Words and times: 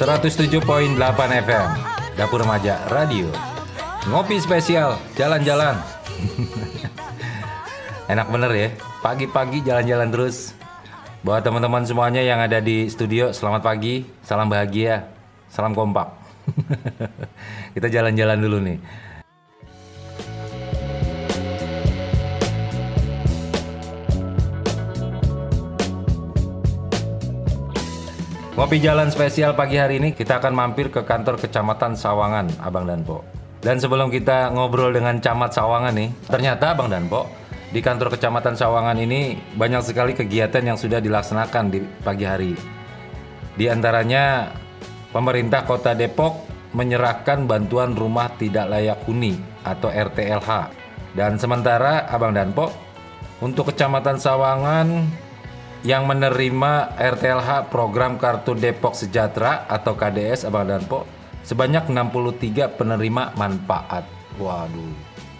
107.8 0.00 0.96
FM 1.44 1.68
Dapur 2.16 2.40
Remaja 2.40 2.88
Radio. 2.88 3.28
Ngopi 4.08 4.40
spesial 4.40 4.96
Jalan-jalan. 5.12 5.76
Enak 8.16 8.32
bener 8.32 8.48
ya 8.48 8.68
Pagi-pagi 9.04 9.60
jalan-jalan 9.60 10.08
terus. 10.08 10.56
Buat 11.20 11.44
teman-teman 11.44 11.84
semuanya 11.84 12.24
yang 12.24 12.40
ada 12.40 12.64
di 12.64 12.88
studio 12.88 13.36
Selamat 13.36 13.60
pagi 13.60 14.08
Salam 14.24 14.48
bahagia 14.48 15.04
Salam 15.52 15.76
kompak. 15.76 16.16
Kita 17.76 17.92
jalan-jalan 17.92 18.40
dulu 18.40 18.56
nih 18.56 18.80
Ngopi 28.60 28.76
jalan 28.76 29.08
spesial 29.08 29.56
pagi 29.56 29.80
hari 29.80 29.96
ini 29.96 30.12
kita 30.12 30.36
akan 30.36 30.52
mampir 30.52 30.92
ke 30.92 31.00
kantor 31.00 31.40
Kecamatan 31.40 31.96
Sawangan, 31.96 32.60
Abang 32.60 32.84
dan 32.84 33.00
Po. 33.00 33.24
Dan 33.64 33.80
sebelum 33.80 34.12
kita 34.12 34.52
ngobrol 34.52 34.92
dengan 34.92 35.16
Camat 35.16 35.56
Sawangan 35.56 35.96
nih, 35.96 36.12
ternyata 36.28 36.76
Abang 36.76 36.92
dan 36.92 37.08
Po, 37.08 37.24
di 37.72 37.80
kantor 37.80 38.12
Kecamatan 38.12 38.60
Sawangan 38.60 39.00
ini 39.00 39.40
banyak 39.56 39.80
sekali 39.80 40.12
kegiatan 40.12 40.60
yang 40.60 40.76
sudah 40.76 41.00
dilaksanakan 41.00 41.72
di 41.72 41.80
pagi 42.04 42.28
hari. 42.28 42.52
Di 43.56 43.64
antaranya 43.72 44.52
pemerintah 45.08 45.64
Kota 45.64 45.96
Depok 45.96 46.44
menyerahkan 46.76 47.48
bantuan 47.48 47.96
rumah 47.96 48.28
tidak 48.36 48.68
layak 48.76 49.00
huni 49.08 49.40
atau 49.64 49.88
RTLH. 49.88 50.68
Dan 51.16 51.40
sementara 51.40 52.04
Abang 52.12 52.36
dan 52.36 52.52
Po, 52.52 52.68
untuk 53.40 53.72
Kecamatan 53.72 54.20
Sawangan 54.20 55.08
yang 55.80 56.04
menerima 56.04 56.92
RTLH 57.00 57.72
program 57.72 58.20
Kartu 58.20 58.52
Depok 58.52 58.92
Sejahtera 58.92 59.64
atau 59.64 59.96
KDS 59.96 60.44
Abang 60.44 60.68
dan 60.68 60.84
Po 60.84 61.08
sebanyak 61.40 61.88
63 61.88 62.76
penerima 62.76 63.32
manfaat. 63.36 64.04
Waduh, 64.36 64.92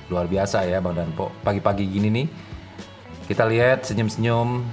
luar 0.08 0.26
biasa 0.26 0.64
ya 0.64 0.80
Bang 0.80 0.96
dan 0.96 1.12
Po. 1.12 1.28
Pagi-pagi 1.44 1.84
gini 1.84 2.08
nih, 2.08 2.26
kita 3.28 3.44
lihat 3.46 3.84
senyum-senyum. 3.84 4.64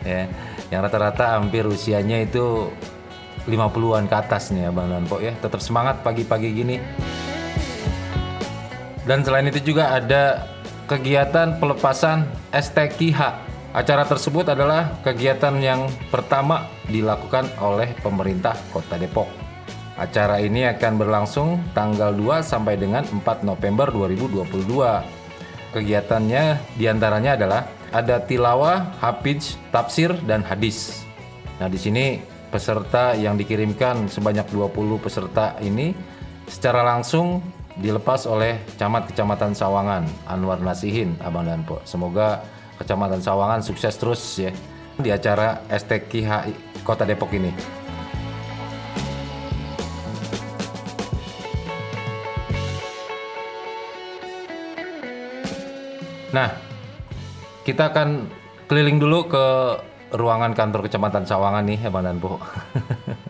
ya, 0.00 0.26
yang 0.74 0.80
rata-rata 0.82 1.38
hampir 1.38 1.62
usianya 1.62 2.18
itu 2.24 2.66
50-an 3.46 4.10
ke 4.10 4.16
atas 4.16 4.50
nih 4.50 4.66
ya 4.66 4.70
Bang 4.72 4.88
dan 4.88 5.04
Po 5.04 5.20
ya. 5.20 5.36
Tetap 5.38 5.60
semangat 5.60 6.00
pagi-pagi 6.00 6.48
gini. 6.50 6.76
Dan 9.04 9.24
selain 9.24 9.48
itu 9.48 9.72
juga 9.72 9.96
ada 9.96 10.44
kegiatan 10.90 11.54
pelepasan 11.62 12.26
STKH. 12.50 13.46
Acara 13.70 14.02
tersebut 14.02 14.42
adalah 14.50 14.98
kegiatan 15.06 15.54
yang 15.62 15.86
pertama 16.10 16.66
dilakukan 16.90 17.46
oleh 17.62 17.94
pemerintah 18.02 18.58
Kota 18.74 18.98
Depok. 18.98 19.30
Acara 19.94 20.42
ini 20.42 20.66
akan 20.66 20.98
berlangsung 20.98 21.62
tanggal 21.70 22.10
2 22.10 22.42
sampai 22.42 22.74
dengan 22.74 23.06
4 23.06 23.46
November 23.46 23.94
2022. 23.94 25.70
Kegiatannya 25.70 26.58
di 26.74 26.90
antaranya 26.90 27.38
adalah 27.38 27.70
ada 27.94 28.18
tilawah, 28.18 28.90
hafiz, 28.98 29.54
tafsir, 29.70 30.10
dan 30.26 30.42
hadis. 30.42 31.06
Nah 31.62 31.70
di 31.70 31.78
sini 31.78 32.18
peserta 32.50 33.14
yang 33.14 33.38
dikirimkan 33.38 34.10
sebanyak 34.10 34.50
20 34.50 34.98
peserta 34.98 35.54
ini 35.62 35.94
secara 36.50 36.82
langsung 36.82 37.38
dilepas 37.80 38.28
oleh 38.28 38.60
Camat 38.76 39.08
Kecamatan 39.08 39.56
Sawangan 39.56 40.04
Anwar 40.28 40.60
Nasihin 40.60 41.16
Abang 41.24 41.48
dan 41.48 41.64
Po. 41.64 41.80
Semoga 41.88 42.44
Kecamatan 42.76 43.24
Sawangan 43.24 43.64
sukses 43.64 43.96
terus 43.96 44.20
ya 44.36 44.52
di 45.00 45.08
acara 45.08 45.64
STKH 45.72 46.52
Kota 46.84 47.08
Depok 47.08 47.32
ini. 47.32 47.52
Nah, 56.30 56.46
kita 57.66 57.90
akan 57.90 58.30
keliling 58.70 59.02
dulu 59.02 59.26
ke 59.26 59.46
ruangan 60.14 60.54
kantor 60.54 60.86
Kecamatan 60.86 61.26
Sawangan 61.26 61.64
nih, 61.66 61.80
Abang 61.88 62.06
dan 62.06 62.22
Po. 62.22 62.38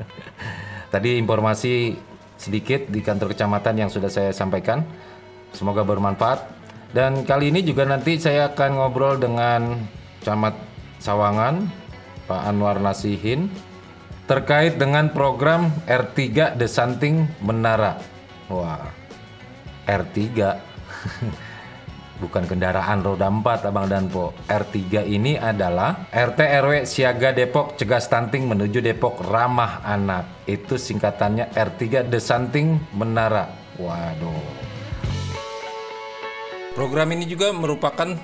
Tadi 0.92 1.16
informasi 1.16 1.94
sedikit 2.40 2.88
di 2.88 3.04
kantor 3.04 3.36
kecamatan 3.36 3.84
yang 3.84 3.90
sudah 3.92 4.08
saya 4.08 4.32
sampaikan. 4.32 4.80
Semoga 5.52 5.84
bermanfaat. 5.84 6.48
Dan 6.90 7.22
kali 7.28 7.52
ini 7.52 7.60
juga 7.60 7.84
nanti 7.84 8.16
saya 8.16 8.50
akan 8.50 8.80
ngobrol 8.80 9.20
dengan 9.20 9.76
Camat 10.24 10.56
Sawangan, 10.98 11.68
Pak 12.26 12.42
Anwar 12.48 12.80
Nasihin, 12.80 13.52
terkait 14.24 14.80
dengan 14.80 15.12
program 15.12 15.70
R3 15.84 16.56
Desanting 16.56 17.28
Menara. 17.44 18.00
Wah, 18.50 18.90
R3 19.86 20.18
bukan 22.20 22.44
kendaraan 22.44 23.00
roda 23.00 23.32
4 23.32 23.72
Abang 23.72 23.88
dan 23.88 24.12
Po. 24.12 24.36
R3 24.44 25.08
ini 25.08 25.40
adalah 25.40 26.06
RT 26.12 26.40
RW 26.60 26.84
Siaga 26.84 27.32
Depok 27.32 27.80
Cegah 27.80 27.98
Stunting 27.98 28.44
menuju 28.44 28.84
Depok 28.84 29.24
Ramah 29.24 29.80
Anak. 29.80 30.44
Itu 30.44 30.76
singkatannya 30.76 31.56
R3 31.56 32.06
Desanting 32.12 32.92
Menara. 32.92 33.48
Waduh. 33.80 34.60
Program 36.76 37.08
ini 37.16 37.24
juga 37.26 37.50
merupakan 37.50 38.14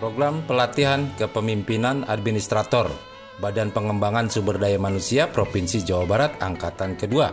program 0.00 0.42
pelatihan 0.48 1.12
kepemimpinan 1.14 2.08
administrator 2.08 2.90
Badan 3.38 3.70
Pengembangan 3.70 4.30
Sumber 4.30 4.58
Daya 4.58 4.78
Manusia 4.78 5.30
Provinsi 5.30 5.82
Jawa 5.82 6.04
Barat 6.06 6.32
angkatan 6.42 6.98
kedua 6.98 7.30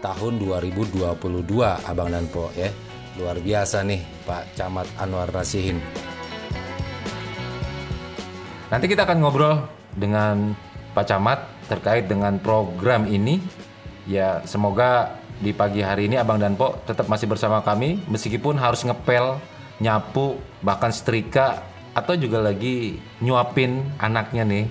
tahun 0.00 0.40
2022 0.40 1.04
Abang 1.86 2.10
dan 2.10 2.26
Po 2.30 2.48
ya. 2.56 2.72
Luar 3.20 3.36
biasa 3.36 3.84
nih 3.84 4.00
Pak 4.24 4.56
Camat 4.56 4.88
Anwar 4.96 5.28
Nasihin. 5.28 5.76
Nanti 8.72 8.88
kita 8.88 9.04
akan 9.04 9.20
ngobrol 9.20 9.60
dengan 9.92 10.56
Pak 10.96 11.04
Camat 11.04 11.44
terkait 11.68 12.08
dengan 12.08 12.40
program 12.40 13.04
ini. 13.04 13.36
Ya 14.08 14.40
semoga 14.48 15.20
di 15.36 15.52
pagi 15.52 15.84
hari 15.84 16.08
ini 16.08 16.16
Abang 16.16 16.40
dan 16.40 16.56
Po 16.56 16.80
tetap 16.88 17.12
masih 17.12 17.28
bersama 17.28 17.60
kami 17.60 18.00
meskipun 18.08 18.56
harus 18.56 18.88
ngepel, 18.88 19.36
nyapu, 19.84 20.40
bahkan 20.64 20.88
setrika 20.88 21.60
atau 21.92 22.16
juga 22.16 22.40
lagi 22.40 23.04
nyuapin 23.20 23.84
anaknya 24.00 24.48
nih. 24.48 24.64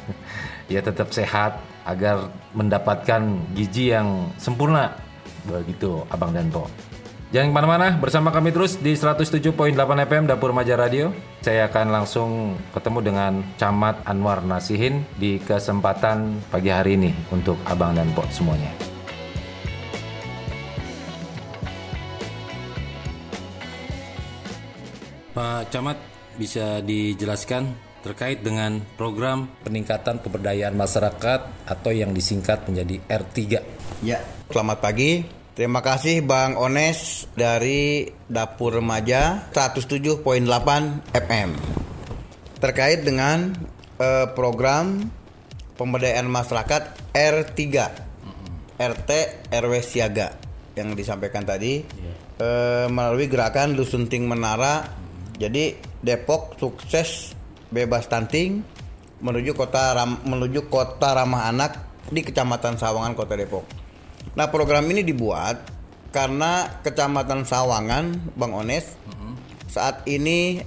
ya 0.72 0.80
tetap 0.80 1.12
sehat 1.12 1.60
agar 1.84 2.32
mendapatkan 2.56 3.28
gizi 3.52 3.92
yang 3.92 4.32
sempurna. 4.40 4.96
Begitu 5.44 6.00
Abang 6.08 6.32
dan 6.32 6.48
Po. 6.48 6.64
Jangan 7.34 7.50
ke 7.50 7.56
mana-mana, 7.58 7.98
bersama 7.98 8.30
kami 8.30 8.54
terus 8.54 8.78
di 8.78 8.94
107.8 8.94 9.50
FM 10.06 10.30
Dapur 10.30 10.54
Maja 10.54 10.78
Radio. 10.78 11.10
Saya 11.42 11.66
akan 11.66 11.90
langsung 11.90 12.54
ketemu 12.70 12.98
dengan 13.02 13.32
Camat 13.58 14.06
Anwar 14.06 14.46
Nasihin 14.46 15.02
di 15.18 15.42
kesempatan 15.42 16.38
pagi 16.46 16.70
hari 16.70 16.94
ini 16.94 17.10
untuk 17.34 17.58
Abang 17.66 17.98
dan 17.98 18.06
Pok 18.14 18.30
semuanya. 18.30 18.70
Pak 25.34 25.74
Camat, 25.74 25.98
bisa 26.38 26.78
dijelaskan 26.86 27.74
terkait 28.06 28.46
dengan 28.46 28.78
program 28.94 29.50
peningkatan 29.66 30.22
pemberdayaan 30.22 30.78
masyarakat 30.78 31.66
atau 31.66 31.90
yang 31.90 32.14
disingkat 32.14 32.62
menjadi 32.70 33.02
R3. 33.10 33.58
Ya, 34.06 34.22
selamat 34.54 34.78
pagi. 34.78 35.42
Terima 35.54 35.86
kasih 35.86 36.26
Bang 36.26 36.58
Ones 36.58 37.30
dari 37.38 38.10
Dapur 38.26 38.74
Remaja 38.74 39.54
107.8 39.54 40.26
FM. 41.14 41.50
Terkait 42.58 43.06
dengan 43.06 43.54
eh, 44.02 44.26
program 44.34 45.06
pemberdayaan 45.78 46.26
masyarakat 46.26 47.14
R3 47.14 47.62
RT 48.82 49.10
RW 49.54 49.72
Siaga 49.78 50.34
yang 50.74 50.98
disampaikan 50.98 51.46
tadi 51.46 51.86
eh, 52.42 52.86
melalui 52.90 53.30
gerakan 53.30 53.78
Lusunting 53.78 54.26
Menara. 54.26 54.90
Jadi 55.38 55.78
Depok 56.02 56.58
sukses 56.58 57.30
bebas 57.70 58.10
stunting 58.10 58.58
menuju 59.22 59.54
kota 59.54 59.94
ram, 59.94 60.18
menuju 60.26 60.66
kota 60.66 61.14
ramah 61.14 61.46
anak 61.46 61.78
di 62.10 62.26
Kecamatan 62.26 62.74
Sawangan 62.74 63.14
Kota 63.14 63.38
Depok. 63.38 63.83
Nah 64.34 64.46
program 64.50 64.90
ini 64.90 65.06
dibuat 65.06 65.70
karena 66.10 66.82
Kecamatan 66.82 67.46
Sawangan, 67.46 68.34
Bang 68.34 68.54
Ones, 68.54 68.98
saat 69.70 70.06
ini 70.10 70.62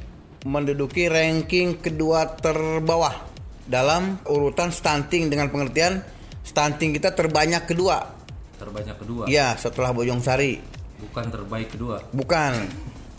menduduki 0.48 1.08
ranking 1.08 1.80
kedua 1.80 2.40
terbawah 2.40 3.28
dalam 3.68 4.24
urutan 4.28 4.72
stunting 4.72 5.28
dengan 5.28 5.52
pengertian 5.52 6.00
stunting 6.44 6.96
kita 6.96 7.12
terbanyak 7.12 7.68
kedua. 7.68 8.08
Terbanyak 8.56 8.96
kedua. 8.96 9.24
Ya 9.28 9.56
setelah 9.60 9.92
Bojong 9.92 10.24
Sari. 10.24 10.60
Bukan 11.04 11.28
terbaik 11.28 11.76
kedua. 11.76 12.04
Bukan. 12.16 12.54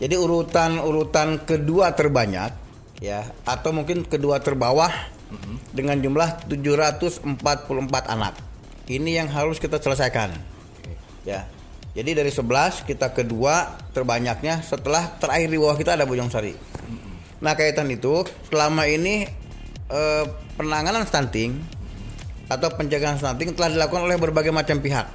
Jadi 0.01 0.15
urutan 0.17 0.81
urutan 0.81 1.45
kedua 1.45 1.93
terbanyak 1.93 2.51
ya 2.99 3.23
atau 3.45 3.69
mungkin 3.71 4.03
kedua 4.07 4.41
terbawah 4.41 4.91
dengan 5.69 6.01
jumlah 6.01 6.49
744 6.49 7.29
anak. 8.09 8.48
Ini 8.89 9.21
yang 9.21 9.29
harus 9.29 9.61
kita 9.61 9.77
selesaikan. 9.77 10.33
Ya. 11.21 11.45
Jadi 11.93 12.17
dari 12.17 12.33
11 12.33 12.89
kita 12.89 13.13
kedua 13.13 13.77
terbanyaknya 13.93 14.65
setelah 14.65 15.13
terakhir 15.21 15.49
di 15.49 15.57
bawah 15.61 15.77
kita 15.77 15.93
ada 15.93 16.09
Bojong 16.09 16.33
Sari. 16.33 16.53
Nah 17.41 17.53
kaitan 17.53 17.89
itu 17.93 18.25
selama 18.49 18.89
ini 18.89 19.29
eh, 19.89 20.25
penanganan 20.57 21.05
stunting 21.05 21.57
atau 22.49 22.69
pencegahan 22.73 23.21
stunting 23.21 23.53
telah 23.53 23.73
dilakukan 23.73 24.09
oleh 24.09 24.17
berbagai 24.17 24.49
macam 24.49 24.81
pihak 24.81 25.05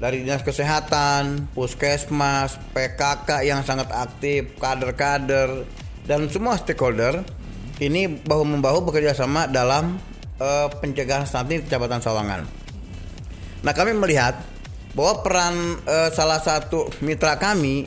dari 0.00 0.20
dinas 0.20 0.44
kesehatan, 0.44 1.48
puskesmas, 1.56 2.60
PKK 2.76 3.46
yang 3.46 3.64
sangat 3.64 3.88
aktif, 3.94 4.52
kader-kader 4.60 5.64
dan 6.04 6.28
semua 6.28 6.60
stakeholder 6.60 7.24
ini 7.80 8.06
bahu 8.08 8.44
membahu 8.44 8.84
bekerja 8.84 9.16
sama 9.16 9.48
dalam 9.48 9.96
uh, 10.38 10.68
pencegahan 10.80 11.26
stunting 11.28 11.66
Kecamatan 11.66 12.00
Sawangan. 12.02 12.42
Nah 13.64 13.72
kami 13.72 13.96
melihat 13.96 14.40
bahwa 14.94 15.22
peran 15.26 15.54
uh, 15.84 16.10
salah 16.14 16.38
satu 16.38 16.86
mitra 17.02 17.38
kami 17.38 17.86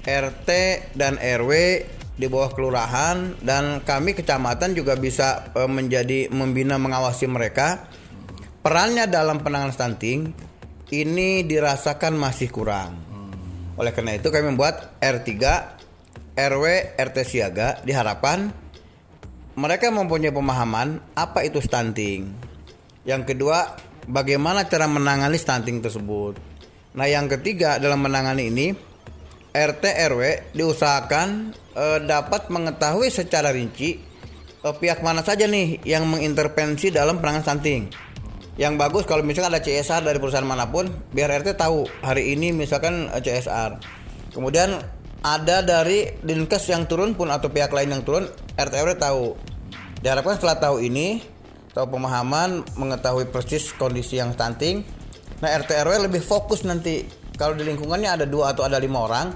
RT 0.00 0.48
dan 0.96 1.20
RW 1.20 1.52
di 2.20 2.28
bawah 2.28 2.52
kelurahan 2.52 3.36
dan 3.40 3.80
kami 3.80 4.12
kecamatan 4.12 4.76
juga 4.76 4.96
bisa 4.96 5.52
uh, 5.56 5.68
menjadi 5.68 6.28
membina 6.32 6.76
mengawasi 6.76 7.28
mereka. 7.28 7.88
Perannya 8.60 9.08
dalam 9.08 9.40
penanganan 9.40 9.72
stunting 9.72 10.36
ini 10.92 11.48
dirasakan 11.48 12.12
masih 12.12 12.52
kurang. 12.52 12.92
Oleh 13.80 13.96
karena 13.96 14.20
itu 14.20 14.28
kami 14.28 14.52
membuat 14.52 15.00
R3 15.00 15.32
RW 16.36 16.64
RT 17.00 17.16
siaga 17.24 17.80
diharapkan 17.80 18.52
mereka 19.58 19.90
mempunyai 19.90 20.30
pemahaman 20.34 21.02
apa 21.14 21.46
itu 21.46 21.58
stunting. 21.58 22.30
Yang 23.02 23.34
kedua, 23.34 23.78
bagaimana 24.06 24.68
cara 24.68 24.86
menangani 24.86 25.38
stunting 25.40 25.82
tersebut. 25.82 26.38
Nah, 26.94 27.06
yang 27.06 27.30
ketiga 27.30 27.78
dalam 27.78 28.02
menangani 28.02 28.50
ini 28.50 28.66
RT 29.50 29.84
RW 30.10 30.54
diusahakan 30.54 31.54
eh, 31.74 31.98
dapat 32.06 32.50
mengetahui 32.50 33.10
secara 33.10 33.50
rinci 33.50 33.98
eh, 34.62 34.74
pihak 34.74 35.02
mana 35.02 35.26
saja 35.26 35.50
nih 35.50 35.82
yang 35.82 36.06
mengintervensi 36.06 36.94
dalam 36.94 37.18
penanganan 37.18 37.42
stunting 37.42 37.82
yang 38.60 38.76
bagus 38.76 39.08
kalau 39.08 39.24
misalkan 39.24 39.56
ada 39.56 39.64
CSR 39.64 40.04
dari 40.04 40.20
perusahaan 40.20 40.46
mana 40.46 40.68
pun 40.68 40.84
biar 41.16 41.32
RT 41.40 41.56
tahu 41.56 41.88
hari 42.04 42.36
ini 42.36 42.54
misalkan 42.54 43.10
eh, 43.10 43.18
CSR 43.18 43.82
kemudian 44.36 44.99
ada 45.20 45.60
dari 45.60 46.16
dinkes 46.24 46.64
yang 46.72 46.88
turun 46.88 47.12
pun 47.12 47.28
atau 47.28 47.52
pihak 47.52 47.68
lain 47.72 47.92
yang 47.92 48.02
turun 48.04 48.24
RT 48.56 48.74
RW 48.74 48.96
tahu 48.96 49.36
diharapkan 50.00 50.40
setelah 50.40 50.56
tahu 50.56 50.80
ini 50.80 51.20
tahu 51.76 51.92
pemahaman 51.92 52.64
mengetahui 52.80 53.28
persis 53.28 53.72
kondisi 53.76 54.16
yang 54.16 54.32
stunting 54.32 54.80
nah 55.44 55.52
RT 55.52 55.70
RW 55.84 56.08
lebih 56.08 56.24
fokus 56.24 56.64
nanti 56.64 57.04
kalau 57.36 57.52
di 57.52 57.64
lingkungannya 57.68 58.20
ada 58.20 58.26
dua 58.28 58.56
atau 58.56 58.64
ada 58.64 58.80
lima 58.80 59.04
orang 59.04 59.28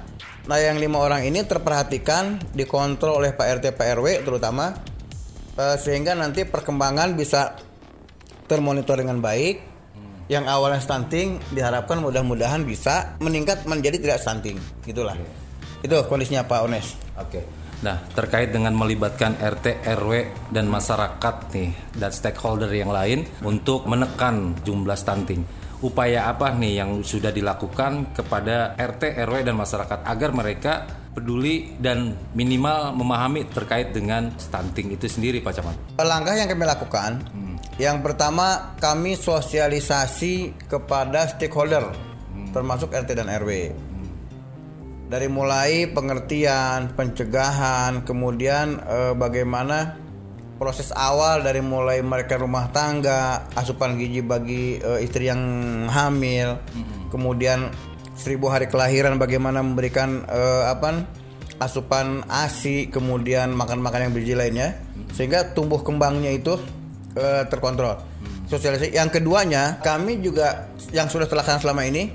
nah 0.45 0.61
yang 0.61 0.77
lima 0.81 1.01
orang 1.01 1.25
ini 1.25 1.45
terperhatikan 1.45 2.41
dikontrol 2.53 3.21
oleh 3.21 3.33
Pak 3.33 3.61
RT 3.61 3.77
Pak 3.77 3.87
RW 4.01 4.25
terutama 4.25 4.77
eh, 5.57 5.77
sehingga 5.77 6.17
nanti 6.17 6.49
perkembangan 6.49 7.13
bisa 7.17 7.57
termonitor 8.47 9.01
dengan 9.01 9.21
baik. 9.25 9.73
Yang 10.25 10.45
awalnya 10.49 10.81
stunting 10.81 11.37
diharapkan 11.53 12.01
mudah-mudahan 12.01 12.65
bisa 12.65 13.13
meningkat 13.21 13.69
menjadi 13.69 14.01
tidak 14.01 14.19
stunting, 14.25 14.57
gitulah. 14.89 15.13
Okay. 15.13 15.44
Itu 15.85 16.01
kondisinya 16.09 16.49
Pak 16.49 16.61
Ones. 16.65 16.97
Oke. 17.21 17.29
Okay. 17.29 17.45
Nah, 17.85 18.01
terkait 18.17 18.49
dengan 18.49 18.73
melibatkan 18.73 19.37
RT, 19.37 19.85
RW 19.85 20.33
dan 20.49 20.73
masyarakat 20.73 21.35
nih 21.53 21.71
dan 22.01 22.09
stakeholder 22.09 22.73
yang 22.73 22.89
lain 22.89 23.29
untuk 23.45 23.85
menekan 23.85 24.57
jumlah 24.65 24.97
stunting. 24.97 25.45
Upaya 25.85 26.33
apa 26.33 26.49
nih 26.57 26.81
yang 26.81 27.05
sudah 27.05 27.29
dilakukan 27.29 28.17
kepada 28.17 28.73
RT, 28.81 29.21
RW 29.29 29.45
dan 29.45 29.61
masyarakat 29.61 30.01
agar 30.01 30.31
mereka 30.33 30.73
peduli 31.13 31.77
dan 31.77 32.17
minimal 32.33 32.97
memahami 32.97 33.53
terkait 33.53 33.93
dengan 33.93 34.33
stunting 34.41 34.97
itu 34.97 35.05
sendiri 35.05 35.45
Pak 35.45 35.53
Camat? 35.61 35.77
Langkah 36.01 36.33
yang 36.33 36.49
kami 36.49 36.65
lakukan 36.65 37.21
hmm 37.37 37.45
yang 37.75 38.07
pertama 38.07 38.79
kami 38.79 39.19
sosialisasi 39.19 40.55
kepada 40.71 41.27
stakeholder 41.27 41.91
hmm. 41.91 42.55
termasuk 42.55 42.95
RT 42.95 43.19
dan 43.19 43.27
RW. 43.27 43.75
Dari 45.05 45.29
mulai 45.29 45.91
pengertian, 45.93 46.97
pencegahan, 46.97 48.03
kemudian 48.09 48.81
eh, 48.81 49.13
bagaimana 49.13 50.01
proses 50.57 50.95
awal 50.97 51.45
dari 51.45 51.61
mulai 51.61 52.01
mereka 52.01 52.41
rumah 52.41 52.73
tangga, 52.73 53.45
asupan 53.53 54.01
gizi 54.01 54.25
bagi 54.25 54.81
eh, 54.81 55.05
istri 55.05 55.29
yang 55.29 55.43
hamil, 55.93 56.57
hmm. 56.57 57.13
kemudian 57.13 57.69
seribu 58.17 58.49
hari 58.49 58.71
kelahiran 58.71 59.21
bagaimana 59.21 59.61
memberikan 59.61 60.25
eh, 60.25 60.65
apa 60.73 61.05
asupan 61.61 62.25
ASI, 62.27 62.91
kemudian 62.91 63.55
makan-makan 63.55 64.09
yang 64.09 64.13
bergizi 64.13 64.35
lainnya, 64.35 64.75
hmm. 64.75 65.15
sehingga 65.15 65.55
tumbuh 65.55 65.85
kembangnya 65.87 66.35
itu 66.35 66.59
uh, 67.15 67.43
terkontrol. 67.47 67.95
Hmm. 67.95 68.51
Sosialisasi. 68.51 68.91
Yang 68.91 69.21
keduanya, 69.21 69.79
kami 69.81 70.19
juga 70.19 70.67
yang 70.91 71.07
sudah 71.07 71.31
terlaksana 71.31 71.63
selama 71.63 71.87
ini, 71.87 72.11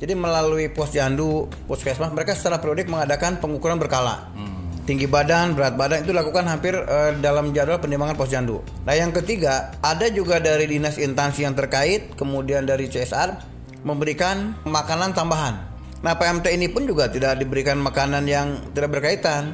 jadi 0.00 0.16
melalui 0.16 0.72
pos 0.72 0.96
jandu, 0.96 1.44
puskesmas, 1.68 2.08
mereka 2.16 2.32
secara 2.32 2.56
periodik 2.56 2.88
mengadakan 2.88 3.36
pengukuran 3.36 3.76
berkala. 3.76 4.32
Hmm. 4.32 4.80
Tinggi 4.88 5.04
badan, 5.04 5.52
berat 5.52 5.76
badan 5.76 6.00
itu 6.00 6.16
dilakukan 6.16 6.48
hampir 6.48 6.72
uh, 6.72 7.12
dalam 7.20 7.52
jadwal 7.52 7.76
penimbangan 7.76 8.16
pos 8.16 8.32
jandu. 8.32 8.64
Nah 8.88 8.96
yang 8.96 9.12
ketiga, 9.12 9.76
ada 9.84 10.08
juga 10.08 10.40
dari 10.40 10.64
dinas 10.72 10.96
instansi 10.96 11.44
yang 11.44 11.52
terkait, 11.52 12.16
kemudian 12.16 12.64
dari 12.64 12.88
CSR 12.88 13.44
memberikan 13.84 14.56
makanan 14.64 15.12
tambahan. 15.12 15.68
Nah 16.00 16.16
PMT 16.16 16.48
ini 16.56 16.72
pun 16.72 16.88
juga 16.88 17.12
tidak 17.12 17.36
diberikan 17.36 17.76
makanan 17.76 18.24
yang 18.24 18.72
tidak 18.72 18.96
berkaitan 18.96 19.52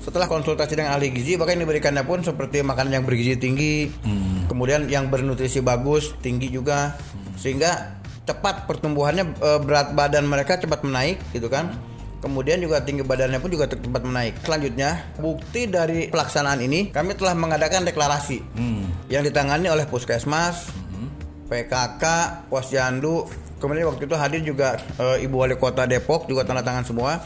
setelah 0.00 0.30
konsultasi 0.30 0.78
dengan 0.78 0.96
ahli 0.96 1.12
gizi 1.12 1.36
bahkan 1.36 1.60
diberikannya 1.60 2.06
pun 2.08 2.24
seperti 2.24 2.64
makanan 2.64 3.02
yang 3.02 3.04
bergizi 3.04 3.36
tinggi 3.36 3.84
hmm. 3.84 4.48
kemudian 4.48 4.88
yang 4.88 5.12
bernutrisi 5.12 5.60
bagus 5.60 6.16
tinggi 6.24 6.48
juga 6.48 6.96
hmm. 6.96 7.36
sehingga 7.36 7.99
cepat 8.28 8.68
pertumbuhannya 8.68 9.36
e, 9.36 9.50
berat 9.64 9.96
badan 9.96 10.28
mereka 10.28 10.60
cepat 10.60 10.84
menaik 10.84 11.20
gitu 11.32 11.48
kan. 11.48 11.72
Kemudian 12.20 12.60
juga 12.60 12.84
tinggi 12.84 13.00
badannya 13.00 13.40
pun 13.40 13.48
juga 13.48 13.64
cepat 13.64 14.02
menaik. 14.04 14.44
Selanjutnya 14.44 15.08
bukti 15.16 15.64
dari 15.64 16.12
pelaksanaan 16.12 16.60
ini 16.60 16.92
kami 16.92 17.16
telah 17.16 17.32
mengadakan 17.32 17.88
deklarasi. 17.88 18.44
Hmm. 18.56 18.84
yang 19.10 19.26
ditangani 19.26 19.66
oleh 19.66 19.90
puskesmas 19.90 20.70
hmm. 20.70 21.08
PKK 21.48 22.04
Posyandu. 22.46 23.26
Kemudian 23.60 23.90
waktu 23.90 24.08
itu 24.08 24.16
hadir 24.16 24.40
juga 24.44 24.76
e, 24.96 25.24
Ibu 25.24 25.36
Wali 25.36 25.56
Kota 25.56 25.88
Depok 25.88 26.28
juga 26.28 26.44
tanda 26.44 26.60
tangan 26.60 26.84
semua. 26.84 27.20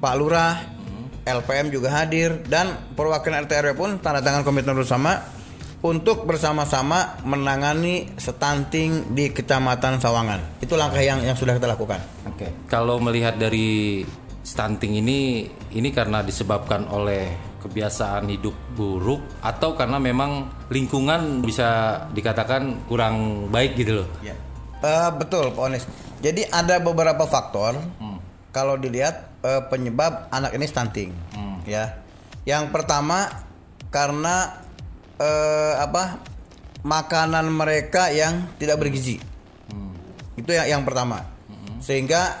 Pak 0.00 0.14
Lurah 0.18 0.80
LPM 1.24 1.70
juga 1.70 1.94
hadir. 1.94 2.42
Dan 2.46 2.74
perwakilan 2.98 3.46
RT 3.46 3.52
RW 3.64 3.72
pun 3.78 3.90
tanda 4.02 4.20
tangan 4.22 4.42
komitmen 4.42 4.74
bersama 4.74 5.39
untuk 5.80 6.28
bersama-sama 6.28 7.20
menangani 7.24 8.12
stunting 8.20 9.16
di 9.16 9.32
Kecamatan 9.32 10.00
Sawangan. 10.00 10.60
Itu 10.60 10.76
langkah 10.76 11.00
yang 11.00 11.24
yang 11.24 11.34
sudah 11.34 11.56
kita 11.56 11.68
lakukan. 11.70 12.00
Oke. 12.28 12.46
Okay. 12.46 12.50
Kalau 12.68 13.00
melihat 13.00 13.40
dari 13.40 14.04
stunting 14.44 15.00
ini 15.00 15.48
ini 15.72 15.88
karena 15.92 16.20
disebabkan 16.24 16.88
oleh 16.88 17.56
kebiasaan 17.60 18.24
hidup 18.28 18.56
buruk 18.72 19.20
atau 19.44 19.76
karena 19.76 20.00
memang 20.00 20.48
lingkungan 20.72 21.44
bisa 21.44 22.02
dikatakan 22.12 22.88
kurang 22.88 23.48
baik 23.52 23.76
gitu 23.76 24.04
loh. 24.04 24.08
Ya. 24.24 24.36
Uh, 24.80 25.12
betul, 25.16 25.52
Pak 25.52 25.60
Onis. 25.60 25.84
Jadi 26.24 26.48
ada 26.48 26.80
beberapa 26.80 27.28
faktor. 27.28 27.76
Hmm 28.00 28.30
kalau 28.50 28.74
dilihat 28.76 29.30
uh, 29.42 29.62
penyebab 29.70 30.30
anak 30.30 30.54
ini 30.54 30.66
stunting 30.66 31.10
hmm. 31.34 31.66
ya 31.66 32.02
yang 32.46 32.70
pertama 32.74 33.30
karena 33.90 34.62
uh, 35.20 35.74
apa 35.84 36.18
makanan 36.80 37.46
mereka 37.52 38.08
yang 38.08 38.48
tidak 38.56 38.80
bergizi 38.80 39.20
hmm. 39.68 39.92
itu 40.40 40.50
yang 40.50 40.80
yang 40.80 40.82
pertama 40.82 41.28
hmm. 41.52 41.84
sehingga 41.84 42.40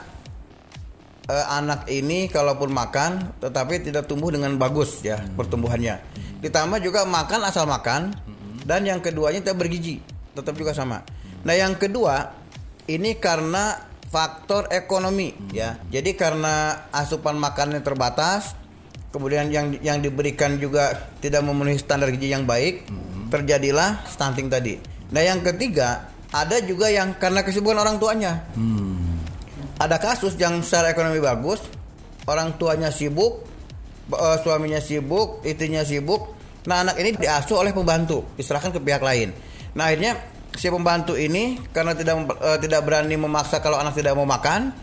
uh, 1.28 1.46
anak 1.60 1.84
ini 1.92 2.32
kalaupun 2.32 2.72
makan 2.72 3.36
tetapi 3.38 3.84
tidak 3.84 4.08
tumbuh 4.08 4.32
dengan 4.32 4.56
bagus 4.56 5.04
ya 5.04 5.20
hmm. 5.20 5.36
pertumbuhannya 5.36 6.00
hmm. 6.00 6.40
ditambah 6.40 6.80
juga 6.80 7.04
makan 7.04 7.44
asal 7.44 7.68
makan 7.68 8.16
hmm. 8.16 8.64
dan 8.64 8.88
yang 8.88 9.04
keduanya 9.04 9.44
tidak 9.44 9.60
bergizi 9.60 10.00
tetap 10.32 10.56
juga 10.56 10.72
sama 10.72 11.04
nah 11.44 11.52
yang 11.52 11.76
kedua 11.76 12.32
ini 12.88 13.20
karena 13.20 13.90
faktor 14.10 14.66
ekonomi 14.74 15.30
hmm. 15.30 15.54
ya. 15.54 15.78
Jadi 15.88 16.18
karena 16.18 16.86
asupan 16.90 17.38
makannya 17.38 17.80
terbatas, 17.80 18.58
kemudian 19.10 19.50
yang 19.50 19.74
yang 19.82 19.98
diberikan 19.98 20.56
juga 20.56 21.10
tidak 21.22 21.42
memenuhi 21.42 21.78
standar 21.78 22.10
gizi 22.14 22.32
yang 22.32 22.46
baik, 22.46 22.86
hmm. 22.86 23.28
terjadilah 23.30 24.06
stunting 24.06 24.50
tadi. 24.50 24.78
Nah, 25.10 25.22
yang 25.22 25.42
ketiga, 25.42 26.10
ada 26.30 26.62
juga 26.62 26.90
yang 26.90 27.18
karena 27.18 27.42
kesibukan 27.42 27.82
orang 27.82 27.98
tuanya. 27.98 28.46
Hmm. 28.54 29.18
Ada 29.80 29.96
kasus 29.98 30.36
yang 30.36 30.60
secara 30.60 30.92
ekonomi 30.92 31.18
bagus, 31.18 31.64
orang 32.28 32.54
tuanya 32.60 32.92
sibuk, 32.92 33.42
uh, 34.12 34.36
suaminya 34.44 34.78
sibuk, 34.78 35.40
istrinya 35.42 35.80
sibuk, 35.82 36.40
Nah 36.68 36.84
anak 36.84 37.00
ini 37.00 37.16
diasuh 37.16 37.56
oleh 37.56 37.72
pembantu, 37.72 38.36
diserahkan 38.36 38.74
ke 38.74 38.80
pihak 38.82 39.00
lain. 39.00 39.32
Nah 39.72 39.88
akhirnya 39.88 40.20
si 40.52 40.68
pembantu 40.68 41.16
ini 41.16 41.56
karena 41.72 41.96
tidak 41.96 42.28
uh, 42.36 42.58
tidak 42.60 42.84
berani 42.84 43.16
memaksa 43.16 43.64
kalau 43.64 43.80
anak 43.80 43.96
tidak 43.96 44.12
mau 44.12 44.28
makan 44.28 44.74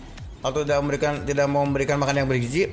atau 0.41 0.63
tidak 0.65 0.79
memberikan 0.81 1.13
tidak 1.27 1.45
mau 1.51 1.61
memberikan 1.61 2.01
makan 2.01 2.25
yang 2.25 2.27
bergizi. 2.29 2.65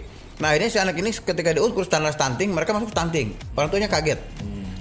Nah 0.42 0.50
ini 0.58 0.66
si 0.66 0.78
anak 0.82 0.98
ini 0.98 1.14
ketika 1.14 1.54
diukur 1.54 1.86
standar 1.86 2.10
stunting 2.10 2.50
mereka 2.50 2.74
masuk 2.74 2.90
stunting. 2.90 3.34
Orang 3.54 3.70
tuanya 3.70 3.86
kaget. 3.86 4.18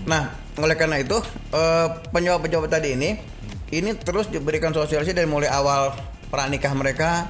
Nah 0.10 0.34
oleh 0.58 0.76
karena 0.78 1.02
itu 1.02 1.18
uh, 1.54 1.88
penyebab-penyebab 2.14 2.70
tadi 2.70 2.94
ini 2.94 3.10
ini 3.74 3.90
terus 3.98 4.30
diberikan 4.30 4.70
sosialisasi 4.70 5.18
dari 5.18 5.26
mulai 5.26 5.50
awal 5.50 5.94
pranikah 6.30 6.74
mereka 6.78 7.30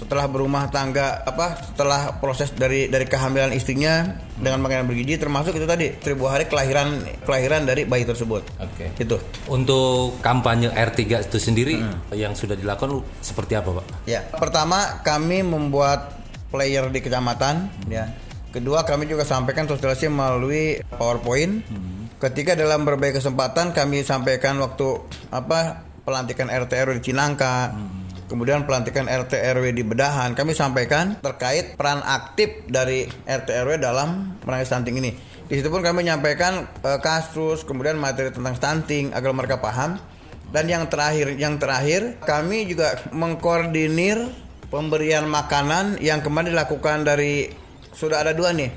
setelah 0.00 0.24
berumah 0.32 0.72
tangga 0.72 1.20
apa 1.28 1.60
setelah 1.60 2.16
proses 2.24 2.56
dari 2.56 2.88
dari 2.88 3.04
kehamilan 3.04 3.52
istrinya 3.52 4.16
dengan 4.40 4.64
makanan 4.64 4.88
bergizi 4.88 5.20
termasuk 5.20 5.52
itu 5.60 5.68
tadi 5.68 5.92
seribu 6.00 6.24
hari 6.24 6.48
kelahiran 6.48 7.04
kelahiran 7.28 7.68
dari 7.68 7.84
bayi 7.84 8.08
tersebut. 8.08 8.40
Oke. 8.56 8.96
Itu. 8.96 9.20
Untuk 9.52 10.16
kampanye 10.24 10.72
R3 10.72 11.28
itu 11.28 11.36
sendiri 11.36 11.76
yang 12.16 12.32
sudah 12.32 12.56
dilakukan 12.56 13.04
seperti 13.20 13.60
apa, 13.60 13.82
Pak? 13.82 13.84
Ya, 14.08 14.24
pertama 14.24 15.04
kami 15.04 15.44
membuat 15.44 16.19
player 16.50 16.90
di 16.90 17.00
kecamatan 17.00 17.70
ya. 17.86 18.10
Kedua 18.50 18.82
kami 18.82 19.06
juga 19.06 19.22
sampaikan 19.22 19.70
sosialisasi 19.70 20.10
melalui 20.10 20.82
PowerPoint. 20.98 21.62
Ketika 22.18 22.58
dalam 22.58 22.82
berbagai 22.82 23.22
kesempatan 23.22 23.70
kami 23.70 24.02
sampaikan 24.02 24.58
waktu 24.58 24.98
apa 25.30 25.86
pelantikan 26.02 26.50
RT 26.50 26.72
RW 26.74 26.92
di 26.98 27.04
Cinangka. 27.14 27.70
Kemudian 28.26 28.62
pelantikan 28.62 29.10
RT 29.10 29.34
RW 29.58 29.74
di 29.74 29.82
Bedahan, 29.82 30.38
kami 30.38 30.54
sampaikan 30.54 31.18
terkait 31.18 31.74
peran 31.74 31.98
aktif 32.06 32.62
dari 32.70 33.10
RT 33.26 33.48
RW 33.66 33.82
dalam 33.82 34.38
menangani 34.46 34.66
stunting 34.70 34.96
ini. 35.02 35.10
Di 35.50 35.58
situ 35.58 35.66
pun 35.66 35.82
kami 35.82 36.06
menyampaikan 36.06 36.62
eh, 36.62 36.98
kasus, 37.02 37.66
kemudian 37.66 37.98
materi 37.98 38.30
tentang 38.30 38.54
stunting 38.54 39.10
agar 39.10 39.34
mereka 39.34 39.58
paham. 39.58 39.98
Dan 40.54 40.70
yang 40.70 40.86
terakhir, 40.86 41.34
yang 41.38 41.58
terakhir 41.58 42.22
kami 42.22 42.70
juga 42.70 42.98
mengkoordinir 43.10 44.30
pemberian 44.70 45.26
makanan 45.26 45.98
yang 45.98 46.22
kemarin 46.22 46.54
dilakukan 46.54 47.02
dari 47.02 47.50
sudah 47.90 48.22
ada 48.22 48.32
dua 48.32 48.54
nih. 48.54 48.70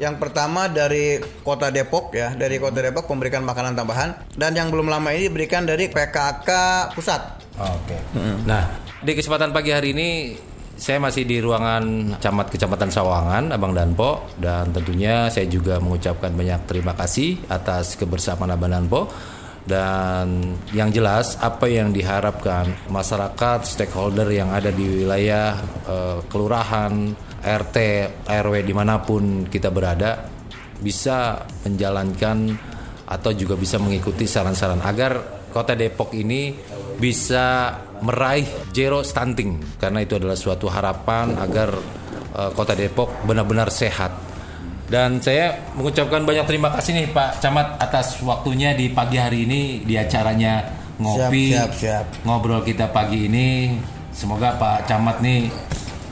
Yang 0.00 0.18
pertama 0.18 0.66
dari 0.72 1.20
Kota 1.44 1.68
Depok 1.68 2.16
ya, 2.16 2.32
dari 2.32 2.56
Kota 2.56 2.80
Depok 2.80 3.06
memberikan 3.12 3.44
makanan 3.44 3.76
tambahan 3.76 4.34
dan 4.34 4.56
yang 4.56 4.72
belum 4.72 4.88
lama 4.88 5.12
ini 5.12 5.28
diberikan 5.28 5.68
dari 5.68 5.92
PKK 5.92 6.50
pusat. 6.96 7.20
Oke. 7.60 7.98
Nah, 8.48 8.80
di 9.04 9.12
kesempatan 9.12 9.52
pagi 9.52 9.70
hari 9.70 9.92
ini 9.92 10.08
saya 10.72 10.98
masih 10.98 11.22
di 11.28 11.38
ruangan 11.38 12.16
Camat 12.18 12.50
Kecamatan 12.50 12.90
Sawangan, 12.90 13.54
Abang 13.54 13.76
Danpo, 13.76 14.26
dan 14.40 14.72
tentunya 14.74 15.28
saya 15.30 15.46
juga 15.46 15.78
mengucapkan 15.78 16.32
banyak 16.32 16.66
terima 16.66 16.96
kasih 16.96 17.38
atas 17.46 17.94
kebersamaan 17.94 18.50
Abang 18.50 18.72
Danpo. 18.72 19.06
Dan 19.62 20.58
yang 20.74 20.90
jelas 20.90 21.38
apa 21.38 21.70
yang 21.70 21.94
diharapkan 21.94 22.90
masyarakat 22.90 23.62
stakeholder 23.62 24.26
yang 24.34 24.50
ada 24.50 24.74
di 24.74 25.06
wilayah 25.06 25.54
eh, 25.86 26.18
kelurahan, 26.26 27.14
RT, 27.42 27.76
RW 28.26 28.54
di 28.66 28.74
mana 28.74 28.98
pun 29.02 29.46
kita 29.46 29.70
berada 29.70 30.26
bisa 30.82 31.46
menjalankan 31.62 32.50
atau 33.06 33.30
juga 33.34 33.54
bisa 33.54 33.78
mengikuti 33.78 34.26
saran-saran 34.26 34.82
agar 34.82 35.44
kota 35.54 35.78
Depok 35.78 36.10
ini 36.16 36.56
bisa 36.98 37.76
meraih 38.02 38.46
zero 38.74 39.06
stunting 39.06 39.78
karena 39.78 40.02
itu 40.02 40.18
adalah 40.18 40.34
suatu 40.34 40.66
harapan 40.66 41.38
agar 41.38 41.70
eh, 42.34 42.50
kota 42.50 42.74
Depok 42.74 43.22
benar-benar 43.22 43.70
sehat. 43.70 44.31
Dan 44.92 45.24
saya 45.24 45.56
mengucapkan 45.72 46.20
banyak 46.20 46.44
terima 46.44 46.68
kasih 46.68 46.92
nih 46.92 47.06
Pak 47.16 47.40
Camat 47.40 47.80
atas 47.80 48.20
waktunya 48.20 48.76
di 48.76 48.92
pagi 48.92 49.16
hari 49.16 49.48
ini 49.48 49.80
di 49.88 49.96
acaranya 49.96 50.68
ngopi 51.00 51.56
Siap, 51.56 51.72
siap, 51.72 52.04
siap. 52.04 52.04
ngobrol 52.28 52.60
kita 52.60 52.92
pagi 52.92 53.24
ini. 53.24 53.72
Semoga 54.12 54.60
Pak 54.60 54.84
Camat 54.84 55.24
nih 55.24 55.48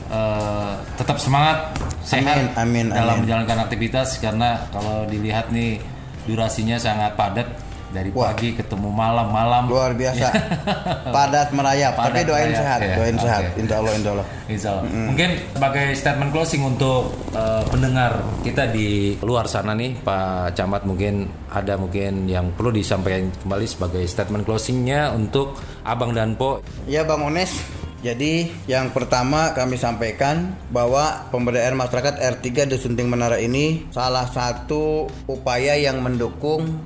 eh, 0.09 0.73
tetap 0.97 1.21
semangat, 1.21 1.77
sehat 2.01 2.57
Amin, 2.57 2.57
amin, 2.57 2.85
dalam 2.89 3.21
amin. 3.21 3.29
menjalankan 3.29 3.69
aktivitas 3.69 4.17
karena 4.17 4.65
kalau 4.73 5.05
dilihat 5.05 5.53
nih 5.53 5.77
durasinya 6.25 6.81
sangat 6.81 7.13
padat 7.13 7.53
dari 7.91 8.09
Wah. 8.15 8.31
pagi 8.31 8.55
ketemu 8.55 8.89
malam-malam. 8.89 9.67
Luar 9.67 9.91
biasa. 9.93 10.27
Padat 11.15 11.51
merayap, 11.51 11.93
tapi 11.95 12.23
Padat 12.23 12.27
doain 12.27 12.49
merayap, 12.49 12.59
sehat, 12.63 12.79
ya. 12.79 12.95
doain 12.97 13.15
Oke. 13.15 13.23
sehat. 13.27 13.43
Insya 13.59 13.75
Allah, 13.77 13.93
insya 13.93 14.11
Allah. 14.15 14.27
Insya 14.51 14.67
Allah. 14.75 14.83
Mungkin 14.91 15.29
sebagai 15.55 15.87
statement 15.95 16.31
closing 16.35 16.61
untuk 16.67 17.15
eh, 17.31 17.63
pendengar 17.71 18.19
kita 18.43 18.67
di 18.67 19.15
luar 19.23 19.47
sana 19.47 19.71
nih, 19.71 19.95
Pak 20.03 20.59
Camat 20.59 20.83
mungkin 20.83 21.27
ada 21.47 21.79
mungkin 21.79 22.27
yang 22.27 22.51
perlu 22.51 22.75
disampaikan 22.75 23.31
kembali 23.43 23.63
sebagai 23.67 24.03
statement 24.07 24.43
closingnya 24.43 25.15
untuk 25.15 25.55
Abang 25.87 26.11
Danpo. 26.11 26.59
Ya 26.83 27.07
Bang 27.07 27.23
Ones, 27.23 27.63
jadi 28.01 28.49
yang 28.65 28.89
pertama 28.89 29.53
kami 29.53 29.77
sampaikan 29.77 30.57
bahwa 30.73 31.29
pemberdayaan 31.29 31.77
masyarakat 31.77 32.17
R3 32.17 32.73
di 32.73 32.77
Sunting 32.81 33.05
Menara 33.05 33.37
ini 33.37 33.85
salah 33.93 34.25
satu 34.25 35.05
upaya 35.29 35.77
yang 35.77 36.01
mendukung 36.01 36.81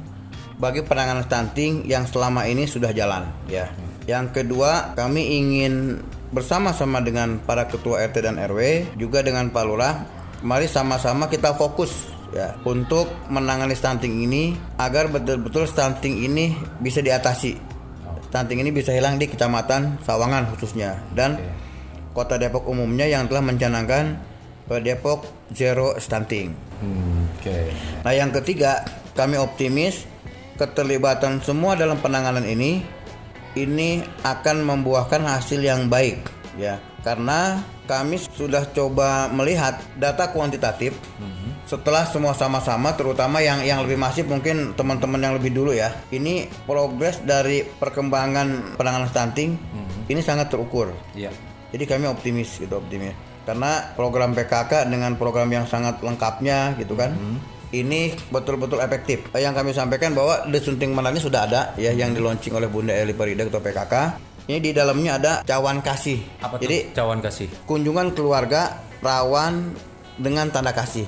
bagi 0.55 0.81
penanganan 0.83 1.27
stunting 1.27 1.83
yang 1.87 2.07
selama 2.07 2.47
ini 2.47 2.67
sudah 2.67 2.95
jalan 2.95 3.27
ya. 3.51 3.71
Yang 4.05 4.41
kedua, 4.41 4.93
kami 4.93 5.41
ingin 5.41 5.99
bersama-sama 6.29 7.01
dengan 7.01 7.41
para 7.41 7.65
ketua 7.65 8.05
RT 8.05 8.21
dan 8.21 8.37
RW 8.37 8.93
juga 9.01 9.25
dengan 9.25 9.49
Pak 9.49 9.63
Lurah, 9.65 10.05
mari 10.45 10.69
sama-sama 10.69 11.25
kita 11.25 11.57
fokus 11.57 12.13
ya 12.33 12.53
untuk 12.67 13.07
menangani 13.31 13.73
stunting 13.73 14.25
ini 14.25 14.53
agar 14.77 15.07
betul-betul 15.07 15.65
stunting 15.69 16.25
ini 16.25 16.57
bisa 16.83 16.99
diatasi 16.99 17.75
stunting 18.35 18.67
ini 18.67 18.75
bisa 18.75 18.91
hilang 18.91 19.15
di 19.15 19.31
kecamatan 19.31 20.03
Sawangan 20.03 20.51
khususnya 20.51 20.99
dan 21.15 21.39
kota 22.11 22.35
Depok 22.35 22.67
umumnya 22.67 23.07
yang 23.07 23.31
telah 23.31 23.39
mencanangkan 23.39 24.19
eh, 24.67 24.81
Depok 24.83 25.23
zero 25.55 25.95
stunting. 25.95 26.51
Oke. 27.39 27.71
Nah 28.03 28.11
yang 28.11 28.35
ketiga 28.35 28.83
kami 29.15 29.39
optimis 29.39 30.03
keterlibatan 30.55 31.43
semua 31.43 31.75
dalam 31.75 31.99
penanganan 31.99 32.43
ini 32.47 32.83
ini 33.55 34.03
akan 34.23 34.67
membuahkan 34.67 35.23
hasil 35.23 35.63
yang 35.63 35.87
baik 35.87 36.27
ya. 36.59 36.79
Karena 37.05 37.61
kami 37.85 38.17
sudah 38.17 38.65
coba 38.73 39.29
melihat 39.29 39.77
data 39.95 40.33
kuantitatif. 40.33 40.97
Setelah 41.65 42.05
semua 42.05 42.33
sama-sama 42.37 42.93
terutama 42.93 43.41
yang 43.41 43.61
yang 43.65 43.81
lebih 43.85 43.97
masif 43.97 44.25
mungkin 44.29 44.73
teman-teman 44.77 45.21
yang 45.21 45.33
lebih 45.37 45.53
dulu 45.53 45.73
ya. 45.73 45.93
Ini 46.09 46.49
progres 46.65 47.21
dari 47.21 47.61
perkembangan 47.65 48.77
penanganan 48.77 49.09
stunting 49.09 49.57
ini 50.09 50.21
sangat 50.21 50.49
terukur. 50.53 50.93
Iya. 51.17 51.33
jadi 51.73 51.83
kami 51.91 52.07
optimis 52.07 52.61
gitu 52.61 52.79
optimis. 52.79 53.13
Karena 53.45 53.93
program 53.93 54.33
PKK 54.33 54.89
dengan 54.89 55.13
program 55.21 55.45
yang 55.53 55.69
sangat 55.69 56.01
lengkapnya 56.01 56.73
gitu 56.81 56.97
kan 56.97 57.13
ini 57.81 58.15
betul-betul 58.31 58.79
efektif 58.79 59.27
yang 59.35 59.51
kami 59.51 59.75
sampaikan 59.75 60.15
bahwa 60.15 60.47
di 60.47 60.59
Sunting 60.59 60.95
Menara 60.95 61.11
ini 61.11 61.19
sudah 61.19 61.41
ada 61.43 61.61
ya 61.75 61.91
yang 61.91 62.15
di 62.15 62.21
launching 62.23 62.55
oleh 62.55 62.69
Bunda 62.69 62.95
Eli 62.95 63.11
Parida 63.11 63.43
ketua 63.43 63.59
PKK 63.59 63.95
ini 64.45 64.59
di 64.61 64.71
dalamnya 64.71 65.11
ada 65.17 65.33
cawan 65.41 65.81
kasih 65.81 66.21
Apa 66.39 66.61
jadi 66.61 66.93
cawan 66.93 67.19
kasih? 67.19 67.49
kunjungan 67.65 68.13
keluarga 68.13 68.77
rawan 69.01 69.73
dengan 70.15 70.47
tanda 70.47 70.71
kasih. 70.71 71.03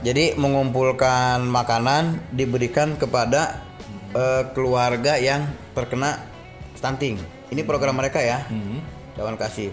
Jadi 0.00 0.32
mengumpulkan 0.36 1.44
makanan 1.44 2.32
diberikan 2.32 2.96
kepada 2.96 3.60
eh, 4.12 4.48
keluarga 4.56 5.20
yang 5.20 5.44
terkena 5.76 6.20
stunting. 6.72 7.20
Ini 7.52 7.60
program 7.64 8.00
mereka 8.00 8.20
ya. 8.20 8.44
Cawan 9.16 9.36
kasih. 9.36 9.72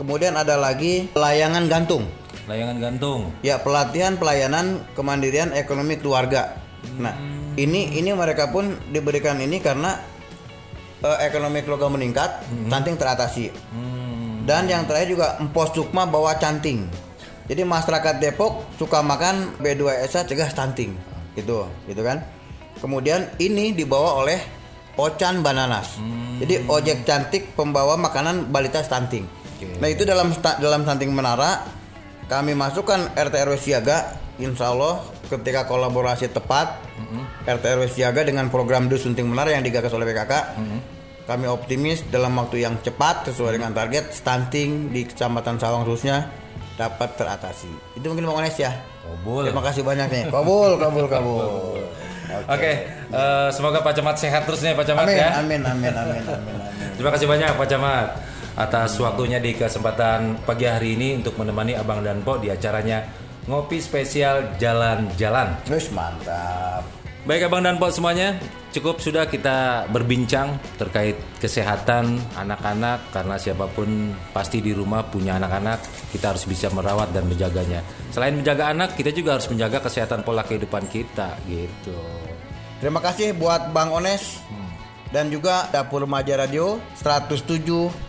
Kemudian 0.00 0.32
ada 0.34 0.56
lagi 0.56 1.12
layangan 1.12 1.68
gantung. 1.68 2.08
Layangan 2.50 2.76
gantung. 2.82 3.30
Ya, 3.46 3.62
pelatihan 3.62 4.18
pelayanan 4.18 4.82
kemandirian 4.98 5.54
ekonomi 5.54 5.98
keluarga. 5.98 6.58
Nah, 6.98 7.14
ini 7.54 7.94
ini 7.94 8.10
mereka 8.10 8.50
pun 8.50 8.74
diberikan 8.90 9.38
ini 9.38 9.62
karena 9.62 9.94
eh, 11.06 11.18
ekonomi 11.26 11.62
keluarga 11.62 11.86
meningkat, 11.86 12.30
stunting 12.66 12.96
teratasi. 12.98 13.46
Dan 14.42 14.66
yang 14.66 14.90
terakhir 14.90 15.14
juga 15.14 15.38
Empos 15.38 15.70
Sukma 15.70 16.02
bawa 16.02 16.34
canting. 16.34 16.90
Jadi 17.46 17.62
masyarakat 17.62 18.18
Depok 18.18 18.74
suka 18.74 18.98
makan 18.98 19.54
B2SA 19.62 20.26
cegah 20.26 20.50
stunting. 20.50 20.98
Gitu, 21.38 21.62
gitu 21.86 22.02
kan. 22.02 22.26
Kemudian 22.82 23.30
ini 23.38 23.70
dibawa 23.70 24.18
oleh 24.18 24.42
Ocan 24.98 25.46
Bananas. 25.46 25.96
Jadi 26.42 26.66
ojek 26.66 27.06
cantik 27.06 27.54
pembawa 27.54 27.94
makanan 27.94 28.50
balita 28.50 28.82
stunting. 28.82 29.24
Nah, 29.78 29.86
itu 29.86 30.02
dalam 30.02 30.34
dalam 30.58 30.82
stunting 30.82 31.14
menara 31.14 31.62
kami 32.32 32.56
masukkan 32.56 33.12
RT 33.12 33.34
RW 33.44 33.60
siaga 33.60 34.16
insya 34.40 34.72
Allah 34.72 35.04
ketika 35.28 35.68
kolaborasi 35.68 36.32
tepat 36.32 36.80
RT 37.44 37.64
RW 37.76 37.84
siaga 37.92 38.24
dengan 38.24 38.48
program 38.48 38.88
Dus 38.88 39.04
Sunting 39.04 39.28
Menara 39.28 39.52
yang 39.52 39.60
digagas 39.60 39.92
oleh 39.92 40.08
PKK 40.08 40.32
kami 41.28 41.44
optimis 41.44 42.08
dalam 42.08 42.32
waktu 42.40 42.64
yang 42.64 42.80
cepat 42.80 43.28
sesuai 43.28 43.60
dengan 43.60 43.76
target 43.76 44.16
stunting 44.16 44.88
di 44.90 45.04
Kecamatan 45.04 45.60
Sawang 45.60 45.86
khususnya 45.86 46.32
dapat 46.74 47.14
teratasi. 47.14 47.70
Itu 47.94 48.10
mungkin 48.10 48.26
Bang 48.26 48.42
Ones 48.42 48.58
ya. 48.58 48.74
Kobul. 49.06 49.46
Terima 49.46 49.62
kasih 49.62 49.86
banyak 49.86 50.08
nih. 50.10 50.24
Kabul, 50.34 50.80
kabul, 50.82 51.06
kabul. 51.06 51.78
Oke, 52.54 52.72
eh, 53.12 53.48
semoga 53.54 53.84
Pak 53.84 53.92
Camat 53.92 54.16
sehat 54.18 54.48
terus 54.48 54.64
nih 54.64 54.72
Pak 54.72 54.88
Camat 54.88 55.04
Amin, 55.04 55.20
ya. 55.20 55.30
amin, 55.36 55.60
amin, 55.62 55.92
amin, 55.94 56.22
amin, 56.26 56.56
amin. 56.58 56.88
Terima 56.96 57.12
kasih 57.12 57.28
banyak 57.28 57.54
Pak 57.54 57.68
Camat 57.70 58.31
atas 58.56 59.00
waktunya 59.00 59.40
di 59.40 59.56
kesempatan 59.56 60.44
pagi 60.44 60.68
hari 60.68 60.94
ini 60.98 61.22
untuk 61.22 61.40
menemani 61.40 61.72
Abang 61.76 62.04
dan 62.04 62.20
Po 62.20 62.36
di 62.36 62.52
acaranya 62.52 63.04
Ngopi 63.48 63.80
Spesial 63.80 64.54
Jalan-Jalan. 64.60 65.64
Terus 65.66 65.88
mantap. 65.90 66.84
Baik 67.22 67.46
Abang 67.46 67.62
dan 67.62 67.78
Po 67.78 67.86
semuanya, 67.86 68.34
cukup 68.74 68.98
sudah 68.98 69.30
kita 69.30 69.86
berbincang 69.94 70.58
terkait 70.74 71.14
kesehatan 71.38 72.18
anak-anak 72.34 73.14
karena 73.14 73.38
siapa 73.38 73.70
pun 73.70 74.10
pasti 74.34 74.58
di 74.58 74.74
rumah 74.74 75.06
punya 75.06 75.38
anak-anak, 75.38 76.10
kita 76.10 76.34
harus 76.34 76.44
bisa 76.50 76.66
merawat 76.74 77.14
dan 77.14 77.30
menjaganya. 77.30 77.78
Selain 78.10 78.34
menjaga 78.34 78.74
anak, 78.74 78.98
kita 78.98 79.14
juga 79.14 79.38
harus 79.38 79.46
menjaga 79.48 79.78
kesehatan 79.86 80.26
pola 80.26 80.42
kehidupan 80.42 80.90
kita 80.90 81.38
gitu. 81.46 81.94
Terima 82.82 82.98
kasih 82.98 83.38
buat 83.38 83.70
Bang 83.70 83.94
Ones 83.94 84.42
dan 85.12 85.28
juga 85.28 85.68
Dapur 85.70 86.08
Remaja 86.08 86.34
Radio 86.40 86.80
107,8 86.98 88.08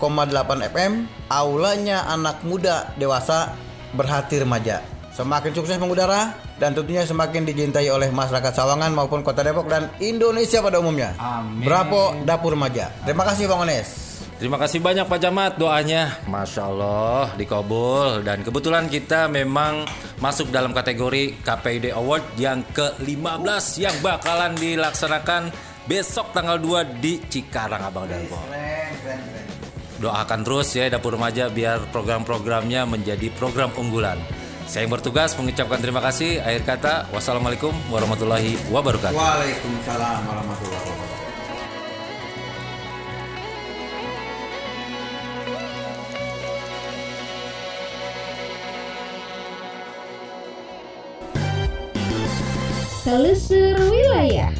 FM. 0.71 1.05
Aulanya 1.27 2.07
anak 2.09 2.41
muda 2.47 2.95
dewasa 2.95 3.53
berhati 3.93 4.41
remaja. 4.41 4.81
Semakin 5.13 5.53
sukses 5.53 5.77
mengudara 5.77 6.33
dan 6.57 6.73
tentunya 6.73 7.05
semakin 7.05 7.45
dicintai 7.45 7.85
oleh 7.93 8.09
masyarakat 8.09 8.49
Sawangan 8.49 8.89
maupun 8.97 9.21
Kota 9.21 9.45
Depok 9.45 9.69
dan 9.69 9.93
Indonesia 10.01 10.57
pada 10.57 10.81
umumnya. 10.81 11.13
Amin. 11.21 11.61
Bravo 11.61 12.17
Dapur 12.25 12.57
Remaja. 12.57 12.89
Terima 13.05 13.21
kasih 13.21 13.45
Bang 13.45 13.61
Ones. 13.61 14.03
Terima 14.33 14.57
kasih 14.57 14.81
banyak 14.81 15.05
Pak 15.07 15.19
Camat 15.23 15.55
doanya 15.55 16.19
Masya 16.25 16.67
Allah 16.67 17.31
dikabul 17.37 18.25
Dan 18.25 18.41
kebetulan 18.41 18.89
kita 18.91 19.29
memang 19.31 19.87
masuk 20.19 20.49
dalam 20.49 20.73
kategori 20.73 21.39
KPID 21.45 21.93
Award 21.93 22.25
yang 22.41 22.65
ke-15 22.75 23.63
Yang 23.77 23.95
bakalan 24.03 24.57
dilaksanakan 24.57 25.53
besok 25.83 26.31
tanggal 26.31 26.55
2 26.59 27.03
di 27.03 27.19
Cikarang 27.19 27.83
Abang 27.83 28.07
dan 28.07 28.23
Po 28.31 28.39
Doakan 29.99 30.43
terus 30.43 30.67
ya 30.75 30.91
Dapur 30.91 31.15
Remaja 31.15 31.47
biar 31.47 31.87
program-programnya 31.87 32.83
menjadi 32.83 33.31
program 33.39 33.71
unggulan. 33.79 34.19
Saya 34.67 34.83
yang 34.83 34.91
bertugas 34.91 35.31
mengucapkan 35.39 35.79
terima 35.79 36.03
kasih. 36.03 36.43
Akhir 36.43 36.63
kata 36.67 36.93
Wassalamualaikum 37.15 37.71
warahmatullahi 37.87 38.59
wabarakatuh. 38.67 39.15
Waalaikumsalam 39.15 40.19
warahmatullahi 40.27 40.83
wabarakatuh. 40.83 41.11
Telusur 53.03 53.75
Wilayah 53.91 54.52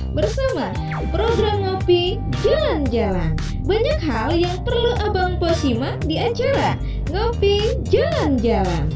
program 1.10 1.66
ngopi 1.66 2.22
jalan-jalan. 2.46 3.34
Banyak 3.66 4.00
hal 4.06 4.38
yang 4.38 4.62
perlu 4.62 4.94
Abang 5.02 5.42
Po 5.42 5.50
simak 5.58 6.06
di 6.06 6.22
acara 6.22 6.78
Ngopi 7.10 7.82
Jalan-Jalan. 7.90 8.93